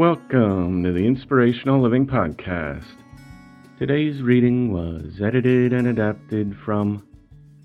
Welcome 0.00 0.82
to 0.84 0.92
the 0.92 1.06
Inspirational 1.06 1.82
Living 1.82 2.06
Podcast. 2.06 2.86
Today's 3.78 4.22
reading 4.22 4.72
was 4.72 5.20
edited 5.22 5.74
and 5.74 5.88
adapted 5.88 6.56
from 6.64 7.06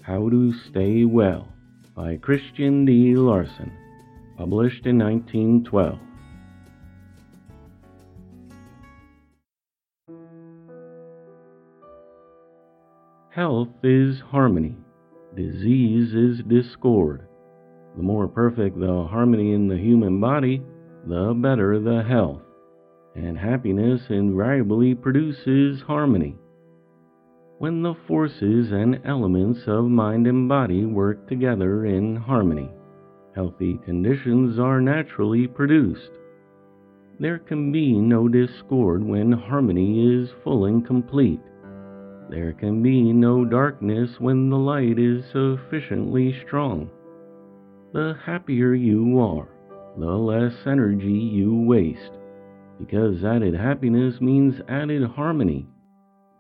How 0.02 0.27
to 0.27 0.52
Stay 0.69 1.05
Well 1.05 1.47
by 1.95 2.17
Christian 2.17 2.83
D. 2.83 3.16
Larson, 3.16 3.72
published 4.38 4.86
in 4.86 4.97
1912. 5.00 5.97
Health 13.30 13.70
is 13.81 14.20
harmony, 14.20 14.75
disease 15.38 16.14
is 16.14 16.44
discord. 16.49 17.30
The 17.95 18.03
more 18.03 18.27
perfect 18.27 18.77
the 18.77 19.08
harmony 19.09 19.53
in 19.53 19.70
the 19.70 19.77
human 19.77 20.20
body, 20.20 20.61
the 21.08 21.34
better 21.36 21.80
the 21.80 22.03
health, 22.03 22.42
and 23.16 23.38
happiness 23.38 24.02
invariably 24.09 24.95
produces 24.95 25.81
harmony. 25.81 26.36
When 27.59 27.81
the 27.81 27.95
forces 28.08 28.71
and 28.71 28.99
elements 29.05 29.61
of 29.67 29.86
mind 29.86 30.27
and 30.27 30.49
body 30.49 30.86
work 30.86 31.27
together 31.27 31.86
in 31.86 32.16
harmony, 32.16 32.70
healthy 33.33 33.80
conditions 33.86 34.60
are 34.60 34.82
naturally 34.82 35.48
produced. 35.48 36.11
There 37.20 37.39
can 37.39 37.72
be 37.72 37.93
no 37.93 38.27
discord 38.27 39.04
when 39.04 39.32
harmony 39.32 40.22
is 40.22 40.30
full 40.43 40.66
and 40.66 40.86
complete. 40.86 41.39
There 42.30 42.54
can 42.54 42.83
be 42.83 43.14
no 43.14 43.45
darkness 43.45 44.20
when 44.20 44.49
the 44.49 44.58
light 44.58 44.99
is 44.99 45.23
sufficiently 45.32 46.36
strong. 46.45 46.89
The 47.93 48.17
happier 48.26 48.73
you 48.73 49.20
are, 49.20 49.48
the 49.98 50.06
less 50.06 50.54
energy 50.66 51.08
you 51.08 51.56
waste, 51.61 52.11
because 52.80 53.23
added 53.23 53.56
happiness 53.56 54.20
means 54.20 54.61
added 54.67 55.04
harmony, 55.04 55.66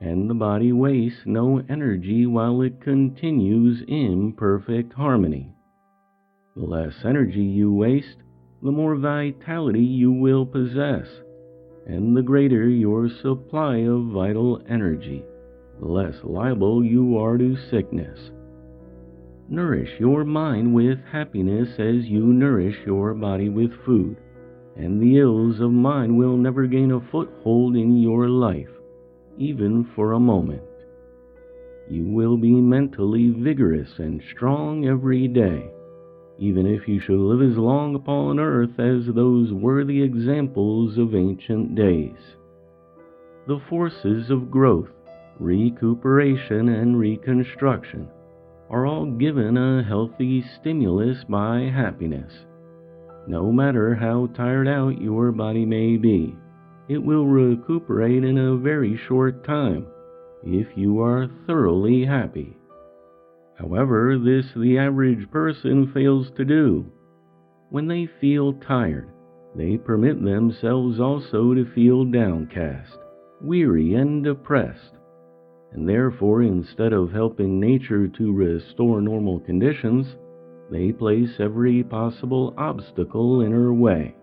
and 0.01 0.29
the 0.29 0.33
body 0.33 0.73
wastes 0.73 1.21
no 1.25 1.61
energy 1.69 2.25
while 2.25 2.61
it 2.61 2.81
continues 2.81 3.81
in 3.87 4.33
perfect 4.33 4.93
harmony. 4.93 5.53
The 6.55 6.65
less 6.65 6.93
energy 7.05 7.43
you 7.43 7.73
waste, 7.73 8.17
the 8.61 8.71
more 8.71 8.95
vitality 8.95 9.83
you 9.83 10.11
will 10.11 10.45
possess, 10.45 11.07
and 11.87 12.15
the 12.15 12.21
greater 12.21 12.67
your 12.67 13.09
supply 13.21 13.77
of 13.77 14.11
vital 14.11 14.61
energy, 14.67 15.23
the 15.79 15.87
less 15.87 16.15
liable 16.23 16.83
you 16.83 17.17
are 17.17 17.37
to 17.37 17.55
sickness. 17.69 18.31
Nourish 19.47 19.99
your 19.99 20.23
mind 20.23 20.73
with 20.73 20.97
happiness 21.11 21.69
as 21.77 22.07
you 22.07 22.25
nourish 22.25 22.77
your 22.83 23.13
body 23.13 23.47
with 23.47 23.71
food, 23.85 24.17
and 24.75 24.99
the 24.99 25.19
ills 25.19 25.59
of 25.59 25.71
mind 25.71 26.17
will 26.17 26.35
never 26.35 26.65
gain 26.65 26.91
a 26.91 26.99
foothold 27.11 27.75
in 27.75 27.95
your 27.95 28.27
life, 28.27 28.71
even 29.37 29.83
for 29.95 30.13
a 30.13 30.19
moment. 30.19 30.63
You 31.87 32.05
will 32.05 32.37
be 32.37 32.53
mentally 32.53 33.29
vigorous 33.29 33.99
and 33.99 34.19
strong 34.31 34.87
every 34.87 35.27
day, 35.27 35.69
even 36.39 36.65
if 36.65 36.87
you 36.87 36.99
should 36.99 37.19
live 37.19 37.47
as 37.47 37.55
long 37.55 37.93
upon 37.93 38.39
earth 38.39 38.79
as 38.79 39.05
those 39.13 39.53
worthy 39.53 40.01
examples 40.01 40.97
of 40.97 41.13
ancient 41.13 41.75
days. 41.75 42.17
The 43.45 43.59
forces 43.69 44.31
of 44.31 44.49
growth, 44.49 44.89
recuperation, 45.39 46.69
and 46.69 46.97
reconstruction 46.97 48.09
are 48.69 48.85
all 48.85 49.05
given 49.05 49.57
a 49.57 49.83
healthy 49.83 50.43
stimulus 50.59 51.23
by 51.29 51.61
happiness. 51.61 52.33
No 53.27 53.51
matter 53.51 53.95
how 53.95 54.27
tired 54.27 54.67
out 54.67 55.01
your 55.01 55.31
body 55.31 55.65
may 55.65 55.97
be, 55.97 56.35
it 56.87 56.97
will 57.03 57.25
recuperate 57.25 58.23
in 58.23 58.37
a 58.37 58.57
very 58.57 58.97
short 59.07 59.43
time 59.43 59.87
if 60.43 60.67
you 60.75 61.01
are 61.01 61.27
thoroughly 61.47 62.05
happy. 62.05 62.55
However, 63.57 64.17
this 64.17 64.45
the 64.55 64.77
average 64.77 65.29
person 65.31 65.91
fails 65.93 66.29
to 66.37 66.45
do. 66.45 66.85
When 67.69 67.87
they 67.87 68.07
feel 68.19 68.53
tired, 68.53 69.09
they 69.55 69.77
permit 69.77 70.23
themselves 70.23 70.99
also 70.99 71.53
to 71.53 71.65
feel 71.73 72.05
downcast, 72.05 72.97
weary, 73.41 73.95
and 73.95 74.23
depressed 74.23 74.95
and 75.75 75.89
therefore, 75.89 76.41
instead 76.41 76.93
of 76.93 77.11
helping 77.11 77.59
nature 77.59 78.07
to 78.07 78.31
restore 78.31 79.01
normal 79.01 79.41
conditions, 79.41 80.07
they 80.71 80.93
place 80.93 81.31
every 81.37 81.83
possible 81.83 82.53
obstacle 82.57 83.41
in 83.41 83.51
her 83.51 83.73
way. 83.73 84.15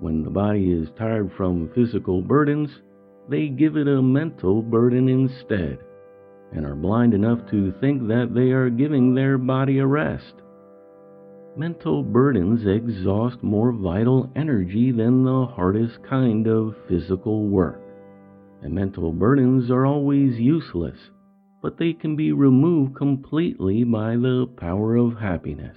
When 0.00 0.24
the 0.24 0.30
body 0.30 0.72
is 0.72 0.88
tired 0.96 1.30
from 1.36 1.70
physical 1.74 2.22
burdens, 2.22 2.70
they 3.28 3.48
give 3.48 3.76
it 3.76 3.88
a 3.88 4.00
mental 4.00 4.62
burden 4.62 5.10
instead, 5.10 5.80
and 6.52 6.64
are 6.64 6.74
blind 6.74 7.12
enough 7.12 7.40
to 7.50 7.74
think 7.78 8.08
that 8.08 8.30
they 8.34 8.52
are 8.52 8.70
giving 8.70 9.14
their 9.14 9.36
body 9.36 9.80
a 9.80 9.86
rest. 9.86 10.32
Mental 11.58 12.02
burdens 12.02 12.66
exhaust 12.66 13.42
more 13.42 13.70
vital 13.70 14.32
energy 14.34 14.92
than 14.92 15.24
the 15.24 15.44
hardest 15.44 16.02
kind 16.08 16.46
of 16.46 16.74
physical 16.88 17.48
work 17.48 17.82
and 18.62 18.74
mental 18.74 19.12
burdens 19.12 19.70
are 19.70 19.86
always 19.86 20.38
useless, 20.38 20.98
but 21.62 21.78
they 21.78 21.92
can 21.92 22.16
be 22.16 22.32
removed 22.32 22.96
completely 22.96 23.84
by 23.84 24.16
the 24.16 24.46
power 24.56 24.96
of 24.96 25.18
happiness. 25.18 25.76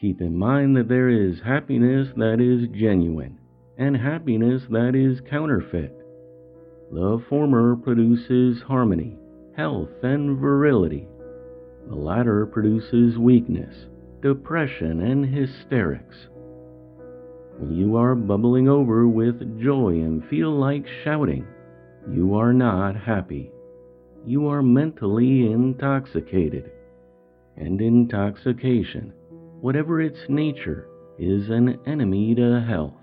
Keep 0.00 0.20
in 0.20 0.36
mind 0.36 0.76
that 0.76 0.88
there 0.88 1.08
is 1.08 1.40
happiness 1.40 2.08
that 2.16 2.40
is 2.40 2.68
genuine 2.76 3.38
and 3.78 3.96
happiness 3.96 4.62
that 4.70 4.94
is 4.94 5.20
counterfeit. 5.30 5.96
The 6.90 7.22
former 7.28 7.76
produces 7.76 8.62
harmony, 8.62 9.16
health, 9.56 9.90
and 10.02 10.38
virility. 10.38 11.08
The 11.88 11.94
latter 11.94 12.46
produces 12.46 13.18
weakness, 13.18 13.86
depression, 14.20 15.00
and 15.00 15.24
hysterics. 15.24 16.28
When 17.58 17.74
you 17.74 17.96
are 17.96 18.14
bubbling 18.14 18.68
over 18.68 19.06
with 19.06 19.60
joy 19.60 20.00
and 20.00 20.24
feel 20.28 20.50
like 20.50 20.86
shouting, 21.04 21.46
you 22.10 22.34
are 22.34 22.52
not 22.52 22.96
happy. 22.96 23.50
You 24.26 24.48
are 24.48 24.62
mentally 24.62 25.50
intoxicated. 25.52 26.70
And 27.56 27.80
intoxication, 27.80 29.12
whatever 29.60 30.00
its 30.00 30.18
nature, 30.28 30.88
is 31.18 31.50
an 31.50 31.78
enemy 31.86 32.34
to 32.34 32.60
health. 32.60 32.94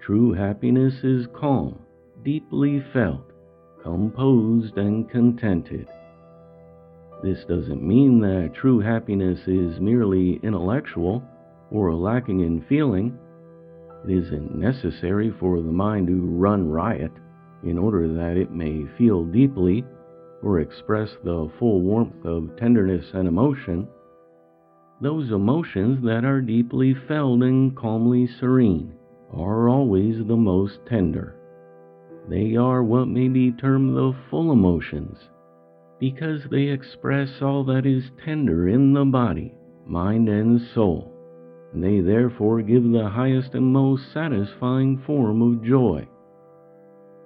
True 0.00 0.32
happiness 0.32 0.94
is 1.02 1.26
calm, 1.34 1.80
deeply 2.24 2.84
felt, 2.92 3.30
composed, 3.82 4.76
and 4.76 5.08
contented. 5.10 5.88
This 7.22 7.44
doesn't 7.48 7.82
mean 7.82 8.20
that 8.20 8.54
true 8.54 8.78
happiness 8.78 9.40
is 9.46 9.80
merely 9.80 10.38
intellectual 10.42 11.22
or 11.70 11.94
lacking 11.94 12.40
in 12.40 12.64
feeling. 12.68 13.18
It 14.04 14.10
isn't 14.10 14.54
necessary 14.54 15.30
for 15.30 15.60
the 15.60 15.72
mind 15.72 16.06
to 16.08 16.20
run 16.20 16.68
riot 16.68 17.12
in 17.62 17.78
order 17.78 18.06
that 18.14 18.36
it 18.36 18.50
may 18.52 18.86
feel 18.96 19.24
deeply 19.24 19.84
or 20.42 20.60
express 20.60 21.16
the 21.24 21.50
full 21.58 21.82
warmth 21.82 22.24
of 22.24 22.56
tenderness 22.56 23.06
and 23.14 23.26
emotion. 23.26 23.88
Those 25.00 25.30
emotions 25.30 26.04
that 26.04 26.24
are 26.24 26.40
deeply 26.40 26.94
felt 26.94 27.42
and 27.42 27.76
calmly 27.76 28.26
serene 28.26 28.92
are 29.32 29.68
always 29.68 30.24
the 30.24 30.36
most 30.36 30.80
tender. 30.86 31.36
They 32.28 32.56
are 32.56 32.82
what 32.82 33.08
may 33.08 33.28
be 33.28 33.52
termed 33.52 33.96
the 33.96 34.14
full 34.30 34.52
emotions 34.52 35.28
because 35.98 36.44
they 36.50 36.68
express 36.68 37.42
all 37.42 37.64
that 37.64 37.84
is 37.84 38.10
tender 38.24 38.68
in 38.68 38.92
the 38.92 39.04
body, 39.04 39.54
mind, 39.86 40.28
and 40.28 40.60
soul. 40.74 41.12
They 41.74 42.00
therefore 42.00 42.62
give 42.62 42.84
the 42.90 43.08
highest 43.08 43.54
and 43.54 43.72
most 43.72 44.12
satisfying 44.12 44.98
form 44.98 45.42
of 45.42 45.62
joy. 45.62 46.08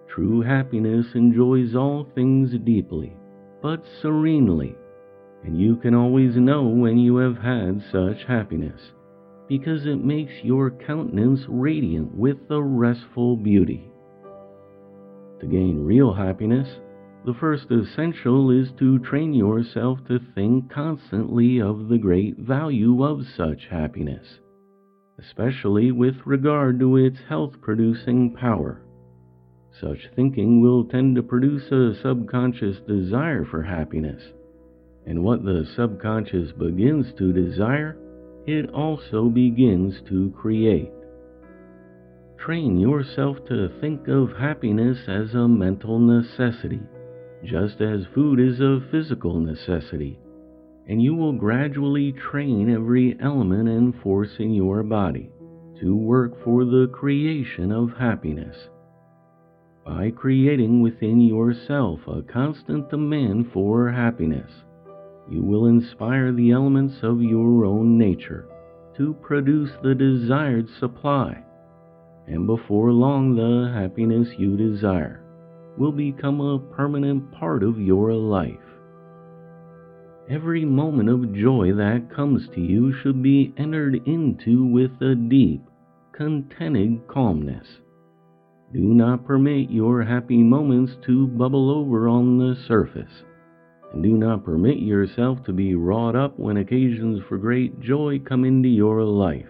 True 0.09 0.43
happiness 0.43 1.07
enjoys 1.15 1.75
all 1.75 2.07
things 2.15 2.53
deeply, 2.65 3.17
but 3.63 3.85
serenely, 4.03 4.75
and 5.45 5.59
you 5.59 5.77
can 5.77 5.95
always 5.95 6.37
know 6.37 6.65
when 6.65 6.99
you 6.99 7.17
have 7.17 7.39
had 7.39 7.83
such 7.91 8.25
happiness, 8.25 8.81
because 9.49 9.87
it 9.87 10.05
makes 10.05 10.33
your 10.43 10.71
countenance 10.71 11.41
radiant 11.49 12.15
with 12.15 12.39
a 12.51 12.63
restful 12.63 13.37
beauty. 13.37 13.91
To 15.41 15.47
gain 15.47 15.85
real 15.85 16.13
happiness, 16.13 16.69
the 17.25 17.35
first 17.35 17.71
essential 17.71 18.51
is 18.51 18.73
to 18.73 18.99
train 18.99 19.33
yourself 19.33 19.99
to 20.09 20.19
think 20.35 20.69
constantly 20.73 21.61
of 21.61 21.89
the 21.89 21.99
great 21.99 22.37
value 22.37 23.05
of 23.05 23.25
such 23.37 23.69
happiness, 23.71 24.41
especially 25.21 25.93
with 25.93 26.17
regard 26.27 26.81
to 26.81 26.97
its 26.97 27.19
health 27.29 27.53
producing 27.61 28.35
power. 28.35 28.83
Such 29.81 30.11
thinking 30.17 30.61
will 30.61 30.85
tend 30.85 31.15
to 31.15 31.23
produce 31.23 31.71
a 31.71 31.95
subconscious 32.03 32.79
desire 32.89 33.45
for 33.45 33.63
happiness, 33.63 34.23
and 35.07 35.23
what 35.23 35.45
the 35.45 35.65
subconscious 35.77 36.51
begins 36.51 37.13
to 37.19 37.33
desire, 37.33 37.97
it 38.47 38.69
also 38.71 39.29
begins 39.29 39.95
to 40.09 40.35
create. 40.37 40.91
Train 42.37 42.81
yourself 42.81 43.37
to 43.47 43.69
think 43.81 44.09
of 44.09 44.33
happiness 44.33 44.99
as 45.07 45.33
a 45.35 45.47
mental 45.47 46.01
necessity 46.01 46.81
just 47.45 47.81
as 47.81 48.07
food 48.15 48.39
is 48.39 48.61
a 48.61 48.81
physical 48.91 49.41
necessity, 49.41 50.19
and 50.89 51.03
you 51.03 51.15
will 51.15 51.33
gradually 51.33 52.13
train 52.13 52.71
every 52.71 53.17
element 53.21 53.69
and 53.69 53.95
force 54.03 54.31
in 54.39 54.55
your 54.55 54.83
body 54.83 55.31
to 55.81 55.97
work 55.97 56.33
for 56.45 56.65
the 56.65 56.89
creation 56.93 57.73
of 57.73 57.91
happiness. 57.99 58.57
By 59.85 60.11
creating 60.11 60.81
within 60.81 61.21
yourself 61.21 62.01
a 62.07 62.23
constant 62.23 62.89
demand 62.91 63.51
for 63.53 63.91
happiness, 63.91 64.51
you 65.29 65.43
will 65.43 65.67
inspire 65.67 66.33
the 66.33 66.53
elements 66.53 67.03
of 67.03 67.21
your 67.21 67.65
own 67.65 67.99
nature 67.99 68.47
to 68.97 69.15
produce 69.15 69.71
the 69.83 69.95
desired 69.95 70.69
supply, 70.79 71.43
and 72.29 72.47
before 72.47 72.93
long 72.93 73.35
the 73.35 73.73
happiness 73.73 74.29
you 74.39 74.57
desire 74.57 75.22
will 75.77 75.93
become 75.93 76.41
a 76.41 76.59
permanent 76.59 77.33
part 77.33 77.63
of 77.63 77.81
your 77.81 78.13
life. 78.13 78.59
Every 80.31 80.65
moment 80.65 81.09
of 81.09 81.35
joy 81.35 81.73
that 81.75 82.15
comes 82.15 82.49
to 82.55 82.61
you 82.61 82.93
should 83.03 83.23
be 83.23 83.53
entered 83.57 83.97
into 84.07 84.65
with 84.65 84.93
a 85.01 85.15
deep, 85.15 85.63
contented 86.13 87.07
calmness. 87.09 87.67
Do 88.73 88.81
not 88.81 89.27
permit 89.27 89.71
your 89.71 90.03
happy 90.03 90.43
moments 90.43 90.93
to 91.07 91.27
bubble 91.27 91.71
over 91.71 92.09
on 92.09 92.39
the 92.39 92.55
surface, 92.67 93.25
and 93.93 94.03
do 94.03 94.17
not 94.17 94.45
permit 94.45 94.79
yourself 94.79 95.43
to 95.45 95.53
be 95.53 95.75
wrought 95.75 96.17
up 96.17 96.39
when 96.39 96.57
occasions 96.57 97.21
for 97.29 97.37
great 97.37 97.81
joy 97.81 98.19
come 98.21 98.45
into 98.45 98.69
your 98.69 99.03
life. 99.03 99.49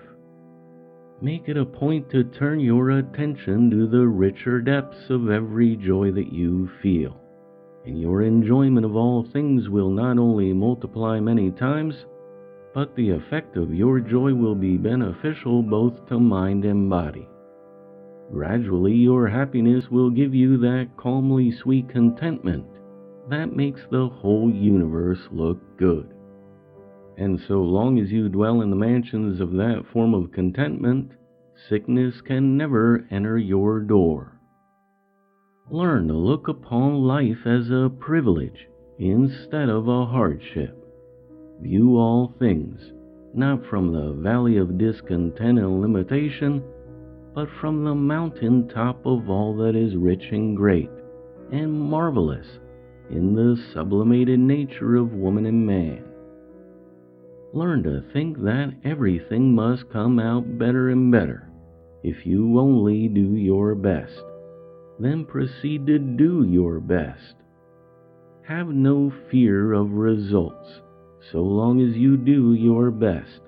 Make 1.23 1.49
it 1.49 1.57
a 1.57 1.65
point 1.65 2.11
to 2.11 2.25
turn 2.25 2.59
your 2.59 2.91
attention 2.91 3.71
to 3.71 3.87
the 3.87 4.09
richer 4.09 4.61
depths 4.61 5.09
of 5.09 5.31
every 5.31 5.77
joy 5.77 6.11
that 6.11 6.33
you 6.33 6.69
feel, 6.83 7.17
and 7.87 8.01
your 8.01 8.23
enjoyment 8.23 8.85
of 8.85 8.97
all 8.97 9.23
things 9.23 9.69
will 9.69 9.91
not 9.91 10.19
only 10.19 10.53
multiply 10.53 11.21
many 11.21 11.53
times, 11.53 11.95
but 12.75 12.97
the 12.97 13.11
effect 13.11 13.57
of 13.57 13.73
your 13.73 14.01
joy 14.01 14.35
will 14.35 14.57
be 14.57 14.77
beneficial 14.77 15.63
both 15.63 16.09
to 16.09 16.19
mind 16.19 16.65
and 16.65 16.91
body. 16.91 17.29
Gradually, 18.33 18.95
your 18.95 19.29
happiness 19.29 19.89
will 19.93 20.11
give 20.11 20.35
you 20.35 20.57
that 20.59 20.89
calmly 20.97 21.53
sweet 21.53 21.89
contentment 21.89 22.67
that 23.29 23.55
makes 23.55 23.83
the 23.93 24.09
whole 24.09 24.51
universe 24.51 25.21
look 25.31 25.61
good. 25.77 26.12
And 27.17 27.41
so 27.47 27.63
long 27.63 27.99
as 27.99 28.11
you 28.11 28.29
dwell 28.29 28.63
in 28.63 28.71
the 28.71 28.77
mansions 28.77 29.41
of 29.41 29.53
that 29.53 29.85
form 29.93 30.15
of 30.15 30.33
contentment, 30.33 31.13
sickness 31.69 32.21
can 32.21 32.57
never 32.57 33.07
enter 33.11 33.39
your 33.39 33.81
door. 33.81 34.41
Learn 35.71 36.09
to 36.09 36.15
look 36.15 36.49
upon 36.49 37.03
life 37.03 37.47
as 37.47 37.71
a 37.71 37.91
privilege 38.01 38.67
instead 38.99 39.69
of 39.69 39.89
a 39.89 40.07
hardship. 40.07 40.77
View 41.61 41.97
all 41.97 42.35
things 42.39 42.93
not 43.35 43.65
from 43.67 43.93
the 43.93 44.13
valley 44.23 44.59
of 44.59 44.79
discontent 44.79 45.59
and 45.59 45.81
limitation, 45.81 46.63
but 47.35 47.49
from 47.61 47.85
the 47.85 47.95
mountain 47.95 48.69
top 48.69 49.07
of 49.07 49.31
all 49.31 49.57
that 49.57 49.75
is 49.75 49.97
rich 49.97 50.25
and 50.33 50.57
great 50.57 50.91
and 51.51 51.73
marvelous 51.73 52.47
in 53.11 53.35
the 53.35 53.57
sublimated 53.73 54.39
nature 54.39 54.97
of 54.97 55.13
woman 55.13 55.47
and 55.47 55.67
man. 55.67 56.05
Learn 57.55 57.83
to 57.83 58.03
think 58.15 58.39
that 58.45 58.73
everything 58.83 59.55
must 59.55 59.91
come 59.91 60.19
out 60.19 60.59
better 60.59 60.89
and 60.89 61.13
better 61.13 61.49
if 62.03 62.27
you 62.27 62.59
only 62.59 63.09
do 63.09 63.37
your 63.37 63.75
best. 63.75 64.23
Then 64.99 65.27
proceed 65.27 65.87
to 65.87 65.99
do 65.99 66.47
your 66.49 66.81
best. 66.81 67.35
Have 68.49 68.69
no 68.69 69.13
fear 69.31 69.75
of 69.75 69.93
results 69.93 70.81
so 71.31 71.43
long 71.43 71.81
as 71.81 71.95
you 71.95 72.17
do 72.17 72.55
your 72.55 72.91
best, 72.91 73.41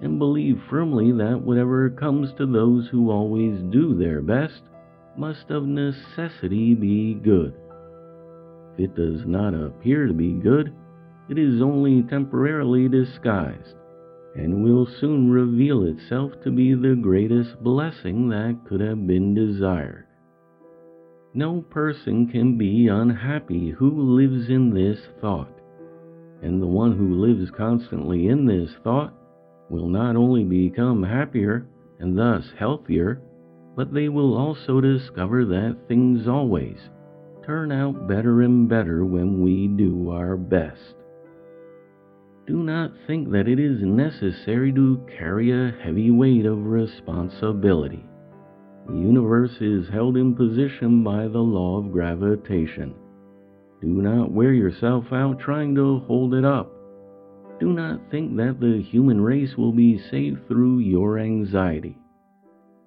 and 0.00 0.18
believe 0.18 0.60
firmly 0.70 1.12
that 1.12 1.40
whatever 1.40 1.90
comes 1.90 2.32
to 2.38 2.46
those 2.46 2.88
who 2.88 3.10
always 3.10 3.60
do 3.70 3.94
their 3.94 4.22
best 4.22 4.62
must 5.16 5.50
of 5.50 5.66
necessity 5.66 6.74
be 6.74 7.14
good. 7.14 7.54
If 8.76 8.90
it 8.90 8.96
does 8.96 9.24
not 9.26 9.54
appear 9.54 10.06
to 10.06 10.14
be 10.14 10.32
good, 10.32 10.74
it 11.28 11.38
is 11.38 11.62
only 11.62 12.02
temporarily 12.02 12.88
disguised, 12.88 13.76
and 14.34 14.62
will 14.62 14.86
soon 14.86 15.30
reveal 15.30 15.84
itself 15.84 16.32
to 16.42 16.50
be 16.50 16.74
the 16.74 16.94
greatest 16.94 17.62
blessing 17.62 18.28
that 18.28 18.58
could 18.66 18.80
have 18.80 19.06
been 19.06 19.34
desired. 19.34 20.06
No 21.32 21.62
person 21.62 22.28
can 22.28 22.58
be 22.58 22.88
unhappy 22.88 23.70
who 23.70 23.90
lives 23.90 24.48
in 24.50 24.70
this 24.70 25.00
thought, 25.20 25.52
and 26.42 26.60
the 26.60 26.66
one 26.66 26.96
who 26.96 27.14
lives 27.14 27.50
constantly 27.50 28.28
in 28.28 28.44
this 28.44 28.70
thought 28.84 29.14
will 29.70 29.88
not 29.88 30.14
only 30.14 30.44
become 30.44 31.02
happier 31.02 31.66
and 31.98 32.18
thus 32.18 32.44
healthier, 32.58 33.20
but 33.74 33.92
they 33.92 34.08
will 34.08 34.36
also 34.36 34.80
discover 34.80 35.44
that 35.44 35.88
things 35.88 36.28
always 36.28 36.78
turn 37.44 37.72
out 37.72 38.06
better 38.06 38.42
and 38.42 38.68
better 38.68 39.04
when 39.04 39.42
we 39.42 39.68
do 39.68 40.10
our 40.10 40.36
best. 40.36 40.94
Do 42.46 42.62
not 42.62 42.92
think 43.06 43.30
that 43.30 43.48
it 43.48 43.58
is 43.58 43.80
necessary 43.80 44.70
to 44.74 45.00
carry 45.16 45.50
a 45.50 45.74
heavy 45.82 46.10
weight 46.10 46.44
of 46.44 46.66
responsibility. 46.66 48.04
The 48.86 48.98
universe 48.98 49.56
is 49.62 49.88
held 49.88 50.18
in 50.18 50.34
position 50.34 51.02
by 51.02 51.26
the 51.28 51.38
law 51.38 51.78
of 51.78 51.90
gravitation. 51.90 52.94
Do 53.80 53.88
not 53.88 54.30
wear 54.30 54.52
yourself 54.52 55.10
out 55.10 55.38
trying 55.38 55.74
to 55.76 56.00
hold 56.00 56.34
it 56.34 56.44
up. 56.44 56.70
Do 57.60 57.72
not 57.72 58.10
think 58.10 58.36
that 58.36 58.60
the 58.60 58.82
human 58.82 59.22
race 59.22 59.56
will 59.56 59.72
be 59.72 59.96
saved 60.10 60.46
through 60.46 60.80
your 60.80 61.18
anxiety. 61.18 61.96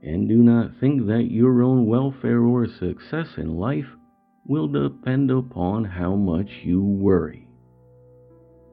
And 0.03 0.29
do 0.29 0.43
not 0.43 0.79
think 0.79 1.07
that 1.07 1.31
your 1.31 1.63
own 1.63 1.87
welfare 1.87 2.43
or 2.43 2.67
success 2.67 3.29
in 3.37 3.57
life 3.57 3.89
will 4.45 4.67
depend 4.67 5.31
upon 5.31 5.83
how 5.83 6.15
much 6.15 6.49
you 6.63 6.83
worry 6.83 7.46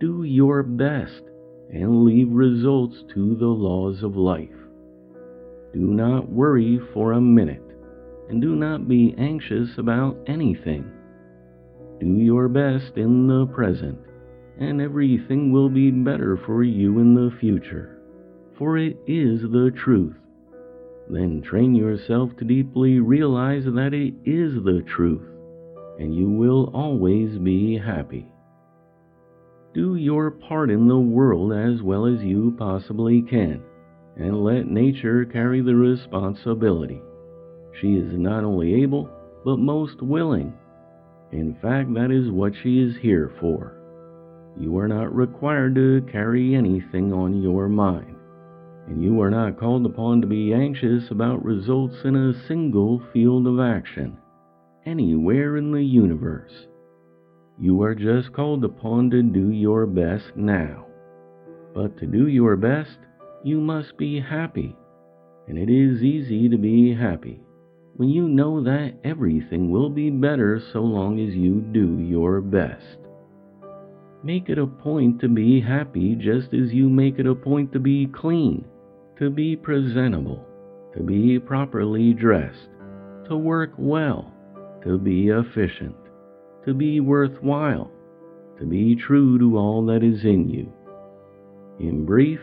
do 0.04 0.22
your 0.24 0.62
best, 0.62 1.22
and 1.70 2.04
leave 2.04 2.30
results 2.30 2.94
to 3.14 3.34
the 3.36 3.46
laws 3.46 4.02
of 4.02 4.16
life. 4.16 4.60
Do 5.72 5.80
not 5.80 6.28
worry 6.28 6.78
for 6.92 7.12
a 7.12 7.20
minute, 7.22 7.64
and 8.28 8.38
do 8.42 8.54
not 8.54 8.86
be 8.86 9.14
anxious 9.16 9.70
about 9.78 10.18
anything. 10.26 10.84
Do 12.00 12.06
your 12.06 12.48
best 12.48 12.98
in 12.98 13.26
the 13.28 13.46
present, 13.46 13.98
and 14.60 14.82
everything 14.82 15.52
will 15.52 15.70
be 15.70 15.90
better 15.90 16.38
for 16.44 16.62
you 16.62 16.98
in 16.98 17.14
the 17.14 17.34
future, 17.40 17.98
for 18.58 18.76
it 18.76 18.98
is 19.06 19.40
the 19.40 19.72
truth. 19.74 20.16
Then 21.08 21.40
train 21.40 21.74
yourself 21.74 22.36
to 22.36 22.44
deeply 22.44 23.00
realize 23.00 23.64
that 23.64 23.94
it 23.94 24.12
is 24.26 24.52
the 24.64 24.84
truth, 24.86 25.26
and 25.98 26.14
you 26.14 26.28
will 26.28 26.70
always 26.74 27.38
be 27.38 27.78
happy. 27.78 28.28
Do 29.74 29.96
your 29.96 30.30
part 30.30 30.70
in 30.70 30.88
the 30.88 30.98
world 30.98 31.52
as 31.52 31.82
well 31.82 32.06
as 32.06 32.22
you 32.22 32.54
possibly 32.56 33.20
can, 33.20 33.62
and 34.16 34.42
let 34.42 34.70
nature 34.70 35.24
carry 35.24 35.60
the 35.60 35.74
responsibility. 35.74 37.02
She 37.80 37.96
is 37.96 38.16
not 38.16 38.44
only 38.44 38.82
able, 38.82 39.10
but 39.44 39.58
most 39.58 40.00
willing. 40.00 40.54
In 41.32 41.56
fact, 41.60 41.92
that 41.94 42.10
is 42.10 42.30
what 42.30 42.54
she 42.62 42.80
is 42.80 42.96
here 42.96 43.32
for. 43.40 43.76
You 44.58 44.78
are 44.78 44.88
not 44.88 45.14
required 45.14 45.74
to 45.74 46.06
carry 46.10 46.54
anything 46.54 47.12
on 47.12 47.42
your 47.42 47.68
mind 47.68 48.14
and 48.86 49.02
you 49.02 49.20
are 49.20 49.30
not 49.30 49.58
called 49.58 49.86
upon 49.86 50.20
to 50.20 50.26
be 50.26 50.52
anxious 50.52 51.10
about 51.10 51.44
results 51.44 51.96
in 52.04 52.14
a 52.16 52.46
single 52.46 53.02
field 53.12 53.46
of 53.46 53.58
action, 53.58 54.16
anywhere 54.84 55.56
in 55.56 55.72
the 55.72 55.82
universe. 55.82 56.52
You 57.60 57.82
are 57.82 57.94
just 57.94 58.32
called 58.32 58.64
upon 58.64 59.10
to 59.10 59.22
do 59.22 59.50
your 59.50 59.86
best 59.86 60.36
now. 60.36 60.86
But 61.74 61.96
to 61.98 62.06
do 62.06 62.28
your 62.28 62.56
best, 62.56 62.98
you 63.42 63.60
must 63.60 63.96
be 63.96 64.20
happy. 64.20 64.76
And 65.48 65.58
it 65.58 65.70
is 65.70 66.02
easy 66.02 66.48
to 66.48 66.56
be 66.56 66.94
happy 66.94 67.40
when 67.96 68.08
you 68.08 68.28
know 68.28 68.62
that 68.64 68.94
everything 69.04 69.70
will 69.70 69.90
be 69.90 70.10
better 70.10 70.60
so 70.72 70.80
long 70.80 71.20
as 71.20 71.34
you 71.34 71.60
do 71.60 71.98
your 72.00 72.40
best. 72.40 72.98
Make 74.22 74.48
it 74.48 74.58
a 74.58 74.66
point 74.66 75.20
to 75.20 75.28
be 75.28 75.60
happy 75.60 76.16
just 76.16 76.52
as 76.54 76.72
you 76.72 76.88
make 76.88 77.18
it 77.18 77.26
a 77.26 77.34
point 77.34 77.72
to 77.72 77.78
be 77.78 78.06
clean 78.06 78.64
to 79.18 79.30
be 79.30 79.54
presentable, 79.54 80.44
to 80.96 81.02
be 81.02 81.38
properly 81.38 82.12
dressed, 82.12 82.68
to 83.28 83.36
work 83.36 83.72
well, 83.78 84.32
to 84.82 84.98
be 84.98 85.28
efficient, 85.28 85.94
to 86.64 86.74
be 86.74 87.00
worthwhile, 87.00 87.90
to 88.58 88.66
be 88.66 88.96
true 88.96 89.38
to 89.38 89.58
all 89.58 89.84
that 89.86 90.02
is 90.02 90.24
in 90.24 90.48
you. 90.48 90.72
In 91.80 92.04
brief, 92.04 92.40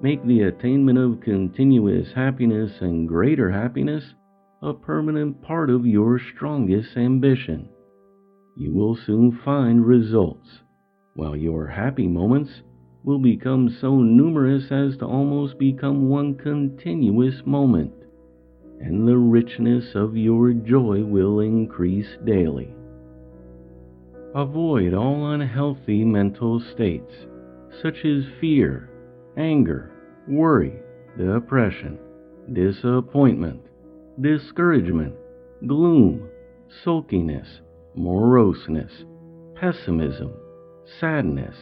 make 0.00 0.24
the 0.24 0.42
attainment 0.42 0.98
of 0.98 1.20
continuous 1.20 2.08
happiness 2.14 2.72
and 2.80 3.08
greater 3.08 3.50
happiness 3.50 4.04
a 4.62 4.72
permanent 4.72 5.42
part 5.42 5.70
of 5.70 5.86
your 5.86 6.20
strongest 6.34 6.96
ambition. 6.96 7.68
You 8.56 8.72
will 8.72 8.96
soon 9.06 9.40
find 9.44 9.84
results, 9.86 10.48
while 11.14 11.36
your 11.36 11.66
happy 11.66 12.06
moments 12.06 12.50
will 13.02 13.18
become 13.18 13.74
so 13.80 13.96
numerous 13.96 14.64
as 14.70 14.96
to 14.98 15.06
almost 15.06 15.58
become 15.58 16.08
one 16.08 16.34
continuous 16.34 17.42
moment, 17.46 17.92
and 18.80 19.08
the 19.08 19.16
richness 19.16 19.94
of 19.94 20.16
your 20.16 20.52
joy 20.52 21.02
will 21.04 21.40
increase 21.40 22.18
daily. 22.24 22.74
Avoid 24.34 24.94
all 24.94 25.32
unhealthy 25.32 26.04
mental 26.04 26.60
states, 26.60 27.12
such 27.82 28.04
as 28.04 28.22
fear, 28.40 28.88
anger, 29.36 29.90
worry, 30.28 30.80
depression, 31.18 31.98
disappointment, 32.52 33.60
discouragement, 34.20 35.14
gloom, 35.66 36.28
sulkiness, 36.84 37.60
moroseness, 37.96 39.04
pessimism, 39.56 40.32
sadness, 41.00 41.56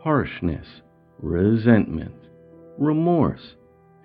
harshness, 0.00 0.66
resentment, 1.20 2.16
remorse, 2.78 3.54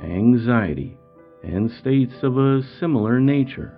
anxiety, 0.03 0.95
and 1.43 1.71
states 1.71 2.13
of 2.21 2.37
a 2.37 2.61
similar 2.79 3.19
nature. 3.19 3.73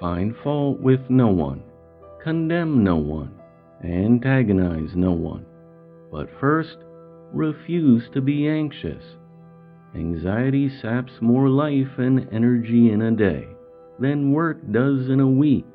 Find 0.00 0.34
fault 0.42 0.80
with 0.80 1.00
no 1.10 1.28
one, 1.28 1.62
condemn 2.24 2.82
no 2.82 2.96
one, 2.96 3.30
antagonize 3.84 4.96
no 4.96 5.12
one, 5.12 5.44
but 6.10 6.26
first 6.40 6.78
refuse 7.34 8.08
to 8.14 8.22
be 8.22 8.48
anxious. 8.48 9.04
Anxiety 9.94 10.70
saps 10.80 11.12
more 11.20 11.50
life 11.50 11.98
and 11.98 12.26
energy 12.32 12.90
in 12.90 13.02
a 13.02 13.10
day 13.10 13.46
than 13.98 14.32
work 14.32 14.56
does 14.72 15.10
in 15.10 15.20
a 15.20 15.28
week. 15.28 15.66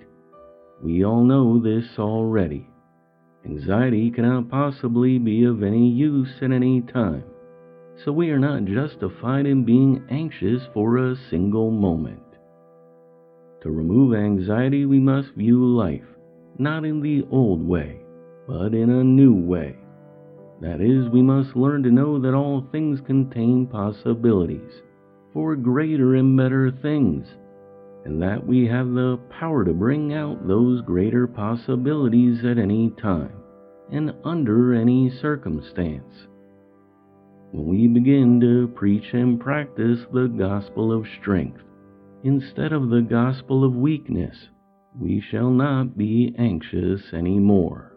We 0.81 1.05
all 1.05 1.23
know 1.23 1.61
this 1.61 1.85
already. 1.99 2.67
Anxiety 3.45 4.09
cannot 4.09 4.49
possibly 4.49 5.19
be 5.19 5.43
of 5.43 5.61
any 5.61 5.87
use 5.87 6.31
at 6.41 6.51
any 6.51 6.81
time, 6.81 7.25
so 8.03 8.11
we 8.11 8.31
are 8.31 8.39
not 8.39 8.65
justified 8.65 9.45
in 9.45 9.65
being 9.65 10.03
anxious 10.09 10.63
for 10.73 10.97
a 10.97 11.15
single 11.29 11.69
moment. 11.69 12.23
To 13.61 13.69
remove 13.69 14.15
anxiety, 14.15 14.85
we 14.85 14.99
must 14.99 15.35
view 15.35 15.63
life 15.63 16.01
not 16.59 16.85
in 16.85 17.01
the 17.01 17.25
old 17.31 17.65
way, 17.65 18.01
but 18.47 18.73
in 18.73 18.89
a 18.89 19.03
new 19.03 19.33
way. 19.33 19.75
That 20.61 20.81
is, 20.81 21.09
we 21.09 21.21
must 21.21 21.55
learn 21.55 21.83
to 21.83 21.91
know 21.91 22.19
that 22.19 22.33
all 22.33 22.67
things 22.71 22.99
contain 23.01 23.65
possibilities 23.65 24.81
for 25.33 25.55
greater 25.55 26.15
and 26.15 26.35
better 26.35 26.69
things 26.69 27.27
and 28.05 28.21
that 28.21 28.45
we 28.45 28.65
have 28.67 28.87
the 28.87 29.19
power 29.29 29.65
to 29.65 29.73
bring 29.73 30.13
out 30.13 30.47
those 30.47 30.81
greater 30.81 31.27
possibilities 31.27 32.43
at 32.45 32.57
any 32.57 32.89
time 33.01 33.33
and 33.91 34.13
under 34.23 34.73
any 34.73 35.09
circumstance. 35.21 36.27
When 37.51 37.67
we 37.67 37.87
begin 37.87 38.39
to 38.41 38.67
preach 38.75 39.13
and 39.13 39.39
practice 39.39 39.99
the 40.13 40.27
gospel 40.27 40.91
of 40.91 41.07
strength 41.21 41.61
instead 42.23 42.73
of 42.73 42.89
the 42.89 43.01
gospel 43.01 43.63
of 43.63 43.75
weakness, 43.75 44.37
we 44.99 45.21
shall 45.31 45.49
not 45.49 45.97
be 45.97 46.35
anxious 46.37 47.01
any 47.13 47.39
more. 47.39 47.93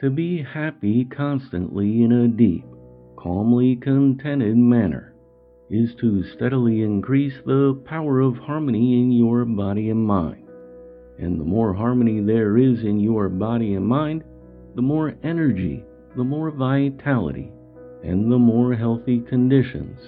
To 0.00 0.10
be 0.10 0.42
happy 0.42 1.04
constantly 1.04 2.02
in 2.02 2.10
a 2.10 2.28
deep, 2.28 2.64
calmly 3.16 3.76
contented 3.76 4.56
manner 4.56 5.14
is 5.70 5.94
to 6.00 6.24
steadily 6.34 6.82
increase 6.82 7.34
the 7.46 7.80
power 7.84 8.20
of 8.20 8.36
harmony 8.36 9.00
in 9.00 9.12
your 9.12 9.44
body 9.44 9.90
and 9.90 10.04
mind. 10.04 10.48
And 11.18 11.38
the 11.38 11.44
more 11.44 11.74
harmony 11.74 12.20
there 12.20 12.58
is 12.58 12.82
in 12.82 12.98
your 12.98 13.28
body 13.28 13.74
and 13.74 13.86
mind, 13.86 14.24
the 14.74 14.82
more 14.82 15.14
energy, 15.22 15.84
the 16.16 16.24
more 16.24 16.50
vitality, 16.50 17.52
and 18.02 18.32
the 18.32 18.38
more 18.38 18.74
healthy 18.74 19.20
conditions 19.20 19.98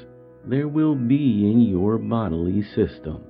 there 0.44 0.66
will 0.66 0.96
be 0.96 1.48
in 1.48 1.60
your 1.60 1.98
bodily 1.98 2.62
system. 2.74 3.22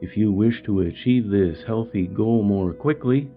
If 0.00 0.16
you 0.16 0.32
wish 0.32 0.62
to 0.64 0.80
achieve 0.80 1.28
this 1.28 1.62
healthy 1.66 2.06
goal 2.06 2.42
more 2.42 2.72
quickly, 2.72 3.30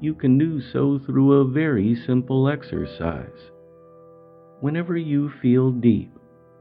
you 0.00 0.14
can 0.14 0.38
do 0.38 0.60
so 0.60 0.98
through 0.98 1.32
a 1.34 1.44
very 1.44 1.94
simple 1.94 2.48
exercise. 2.48 3.50
Whenever 4.60 4.96
you 4.96 5.30
feel 5.42 5.70
deep, 5.70 6.10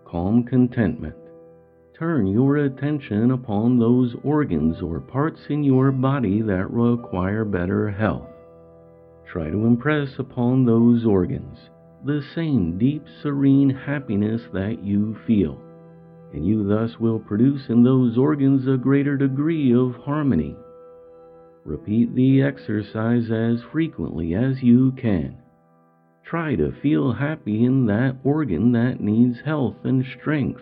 calm 0.06 0.44
contentment. 0.44 1.16
Turn 1.98 2.28
your 2.28 2.58
attention 2.58 3.32
upon 3.32 3.80
those 3.80 4.16
organs 4.24 4.82
or 4.82 5.00
parts 5.00 5.40
in 5.50 5.64
your 5.64 5.92
body 5.94 6.42
that 6.42 6.70
require 6.72 7.46
better 7.46 7.90
health. 7.90 8.28
Try 9.26 9.50
to 9.50 9.66
impress 9.66 10.20
upon 10.20 10.66
those 10.66 11.06
organs 11.06 11.58
the 12.06 12.22
same 12.36 12.78
deep, 12.78 13.04
serene 13.24 13.70
happiness 13.70 14.42
that 14.54 14.84
you 14.84 15.18
feel, 15.26 15.60
and 16.34 16.46
you 16.46 16.68
thus 16.68 17.00
will 17.00 17.20
produce 17.20 17.70
in 17.70 17.84
those 17.84 18.18
organs 18.18 18.68
a 18.68 18.78
greater 18.78 19.18
degree 19.18 19.74
of 19.74 19.96
harmony. 20.04 20.56
Repeat 21.64 22.14
the 22.16 22.42
exercise 22.42 23.32
as 23.32 23.64
frequently 23.72 24.36
as 24.36 24.62
you 24.62 24.92
can 24.94 25.38
Try 26.26 26.56
to 26.56 26.74
feel 26.82 27.14
happy 27.14 27.66
in 27.66 27.86
that 27.86 28.18
organ 28.24 28.72
that 28.72 29.00
needs 29.00 29.38
health 29.46 29.76
and 29.84 30.04
strength. 30.20 30.62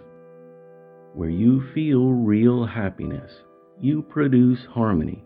Where 1.13 1.29
you 1.29 1.63
feel 1.73 2.11
real 2.11 2.65
happiness, 2.65 3.31
you 3.79 4.01
produce 4.01 4.59
harmony. 4.65 5.23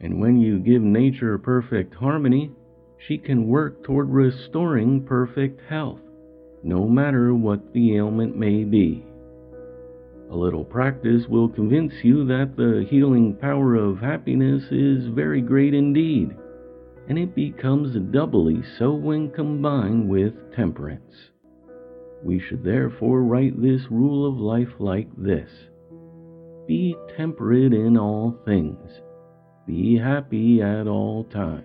And 0.00 0.20
when 0.20 0.40
you 0.40 0.58
give 0.58 0.80
nature 0.80 1.36
perfect 1.36 1.94
harmony, 1.94 2.50
she 3.06 3.18
can 3.18 3.46
work 3.46 3.84
toward 3.84 4.08
restoring 4.08 5.04
perfect 5.04 5.60
health, 5.68 6.00
no 6.62 6.88
matter 6.88 7.34
what 7.34 7.74
the 7.74 7.96
ailment 7.96 8.36
may 8.38 8.64
be. 8.64 9.04
A 10.30 10.36
little 10.36 10.64
practice 10.64 11.26
will 11.28 11.48
convince 11.48 11.92
you 12.02 12.24
that 12.26 12.56
the 12.56 12.86
healing 12.88 13.34
power 13.34 13.74
of 13.74 13.98
happiness 13.98 14.64
is 14.70 15.06
very 15.08 15.40
great 15.40 15.74
indeed 15.74 16.36
and 17.08 17.18
it 17.18 17.34
becomes 17.34 17.96
doubly 18.12 18.62
so 18.78 18.94
when 18.94 19.30
combined 19.30 20.08
with 20.08 20.34
temperance. 20.54 21.30
We 22.22 22.38
should 22.38 22.62
therefore 22.62 23.22
write 23.22 23.60
this 23.60 23.90
rule 23.90 24.26
of 24.26 24.38
life 24.38 24.74
like 24.78 25.08
this 25.16 25.50
Be 26.66 26.94
temperate 27.16 27.72
in 27.72 27.96
all 27.96 28.36
things, 28.44 29.00
be 29.66 29.96
happy 29.96 30.60
at 30.60 30.86
all 30.86 31.24
times. 31.24 31.64